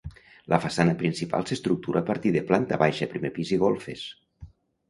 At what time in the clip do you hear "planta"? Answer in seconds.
2.49-2.81